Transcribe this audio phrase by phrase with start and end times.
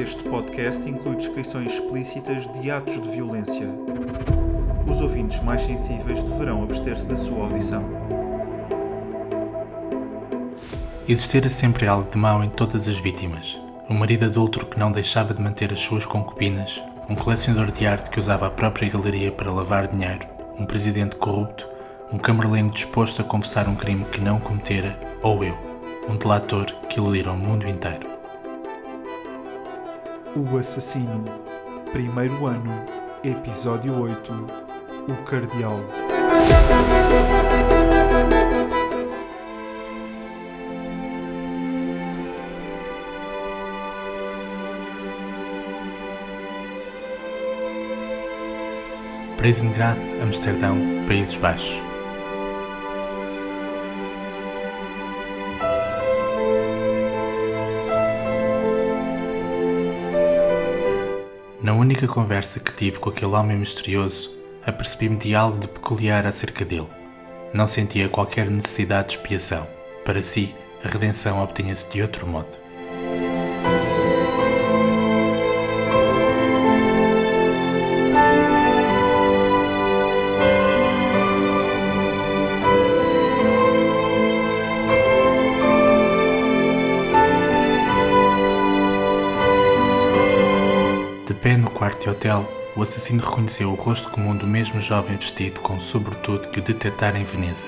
[0.00, 3.68] Este podcast inclui descrições explícitas de atos de violência.
[4.90, 7.84] Os ouvintes mais sensíveis deverão abster-se da sua audição.
[11.06, 13.60] Existira sempre algo de mau em todas as vítimas.
[13.86, 18.08] Um marido adulto que não deixava de manter as suas concubinas, um colecionador de arte
[18.08, 20.26] que usava a própria galeria para lavar dinheiro,
[20.58, 21.68] um presidente corrupto,
[22.10, 25.56] um camarlengo disposto a confessar um crime que não cometera, ou eu,
[26.08, 28.21] um delator que iludira o mundo inteiro.
[30.34, 31.24] O Assassino,
[31.92, 32.86] primeiro ano,
[33.22, 34.32] episódio 8
[35.06, 35.78] O Cardeal.
[49.36, 51.91] Presengrad, Amsterdão, Países Baixos.
[61.82, 64.30] Única conversa que tive com aquele homem misterioso,
[64.64, 66.86] apercebi-me de algo de peculiar acerca dele.
[67.52, 69.66] Não sentia qualquer necessidade de expiação.
[70.04, 72.61] Para si, a redenção obtinha-se de outro modo.
[91.32, 95.16] De pé no quarto de hotel, o assassino reconheceu o rosto comum do mesmo jovem
[95.16, 97.64] vestido com sobretudo que o detectara em Veneza.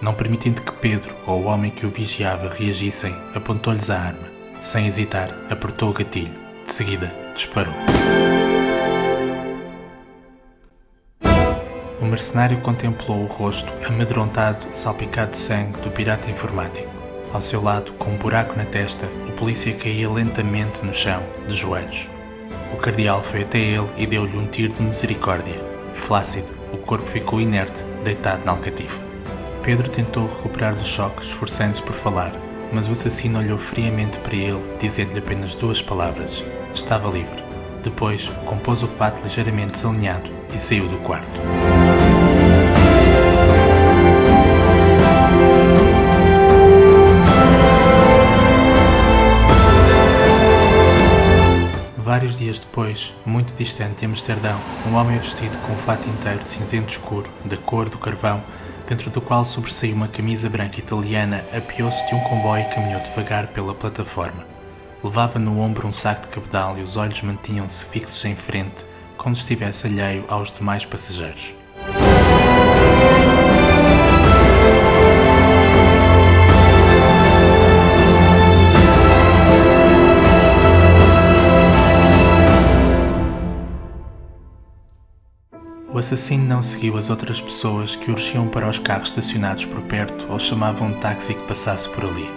[0.00, 4.30] Não permitindo que Pedro ou o homem que o vigiava reagissem, apontou-lhes a arma.
[4.62, 6.32] Sem hesitar, apertou o gatilho.
[6.64, 7.74] De seguida, disparou.
[12.00, 16.88] O mercenário contemplou o rosto amedrontado, salpicado de sangue do pirata informático.
[17.30, 21.54] Ao seu lado, com um buraco na testa, o polícia caía lentamente no chão, de
[21.54, 22.15] joelhos.
[22.72, 25.60] O cardeal foi até ele e deu-lhe um tiro de misericórdia.
[25.94, 29.00] Flácido, o corpo ficou inerte, deitado na alcatifa.
[29.62, 32.32] Pedro tentou recuperar do choque, esforçando-se por falar,
[32.72, 36.44] mas o assassino olhou friamente para ele, dizendo-lhe apenas duas palavras.
[36.74, 37.42] Estava livre.
[37.82, 41.40] Depois, compôs o fato ligeiramente desalinhado e saiu do quarto.
[52.76, 57.56] Depois, muito distante de Amsterdão, um homem vestido com um fato inteiro cinzento escuro, da
[57.56, 58.42] cor do carvão,
[58.86, 63.46] dentro do qual sobressaiu uma camisa branca italiana, apiou-se de um comboio e caminhou devagar
[63.46, 64.44] pela plataforma.
[65.02, 68.84] Levava no ombro um saco de cabedal e os olhos mantinham-se fixos em frente,
[69.16, 71.54] como se estivesse alheio aos demais passageiros.
[86.06, 90.38] Assassino não seguiu as outras pessoas que urgiam para os carros estacionados por perto ou
[90.38, 92.30] chamavam um táxi que passasse por ali.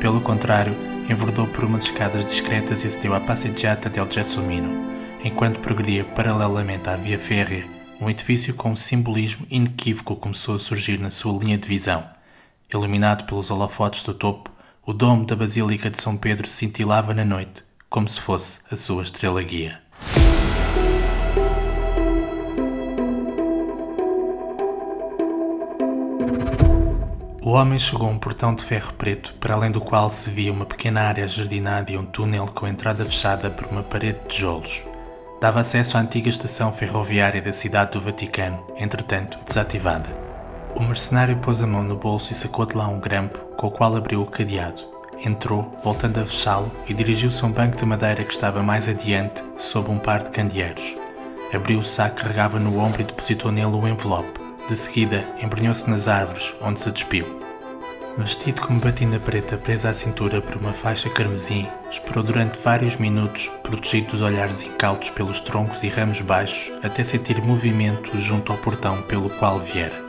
[0.00, 0.74] Pelo contrário,
[1.08, 4.92] enverdou por umas escadas discretas e acedeu à Passeggiata del Gelsomino,
[5.22, 7.64] enquanto progredia paralelamente à via férrea,
[8.00, 12.04] um edifício com um simbolismo inequívoco começou a surgir na sua linha de visão.
[12.72, 14.50] Iluminado pelos holofotes do topo,
[14.84, 19.04] o domo da Basílica de São Pedro cintilava na noite, como se fosse a sua
[19.04, 19.78] estrela guia.
[27.44, 30.50] O homem chegou a um portão de ferro preto, para além do qual se via
[30.50, 34.82] uma pequena área jardinada e um túnel com entrada fechada por uma parede de tijolos.
[35.42, 40.08] Dava acesso à antiga estação ferroviária da cidade do Vaticano, entretanto desativada.
[40.74, 43.70] O mercenário pôs a mão no bolso e sacou de lá um grampo, com o
[43.70, 44.80] qual abriu o cadeado.
[45.22, 49.44] Entrou, voltando a fechá-lo, e dirigiu-se a um banco de madeira que estava mais adiante,
[49.58, 50.96] sob um par de candeeiros.
[51.52, 54.43] Abriu o saco que carregava no ombro e depositou nele o envelope.
[54.68, 57.26] De seguida, embrenhou-se nas árvores, onde se despiu.
[58.16, 63.50] Vestido com batina preta presa à cintura por uma faixa carmesim, esperou durante vários minutos,
[63.62, 69.02] protegido dos olhares incautos pelos troncos e ramos baixos, até sentir movimento junto ao portão
[69.02, 70.03] pelo qual viera.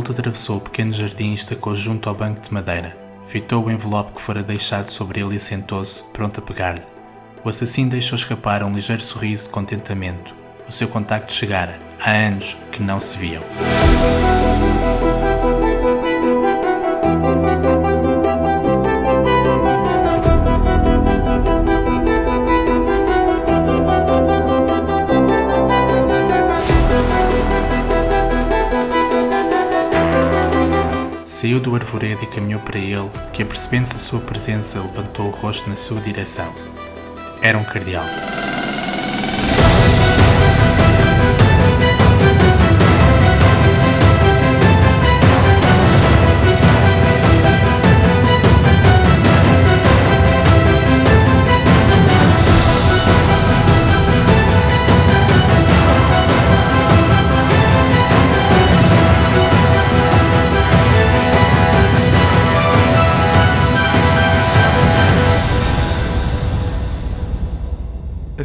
[0.00, 2.96] Vulto atravessou o pequeno jardim e estacou junto ao banco de madeira.
[3.26, 6.80] Fitou o envelope que fora deixado sobre ele e sentou-se, pronto a pegar-lhe.
[7.44, 10.34] O assassino deixou escapar um ligeiro sorriso de contentamento.
[10.66, 11.78] O seu contacto chegara.
[12.00, 13.42] Há anos que não se viam.
[31.40, 35.70] Saiu do arvoredo e caminhou para ele, que, apercebendo-se da sua presença, levantou o rosto
[35.70, 36.52] na sua direção.
[37.40, 38.04] Era um cardeal.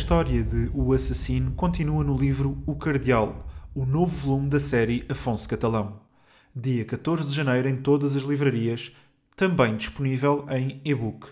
[0.00, 5.46] História de O Assassino continua no livro O Cardeal, o novo volume da série Afonso
[5.46, 6.00] Catalão.
[6.56, 8.96] Dia 14 de janeiro em todas as livrarias,
[9.36, 11.28] também disponível em e-book.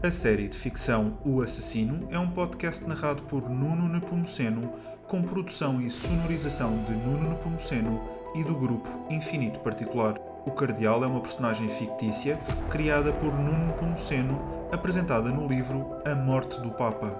[0.00, 4.72] A série de ficção O Assassino é um podcast narrado por Nuno Nepomuceno,
[5.08, 8.00] com produção e sonorização de Nuno Nepomuceno
[8.36, 10.27] e do grupo Infinito Particular.
[10.48, 12.38] O Cardeal é uma personagem fictícia
[12.70, 14.40] criada por Nuno Nepomuceno,
[14.72, 17.12] apresentada no livro A Morte do Papa.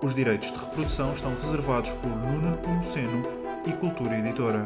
[0.00, 3.26] Os direitos de reprodução estão reservados por Nuno Nepomuceno
[3.66, 4.62] e Cultura Editora.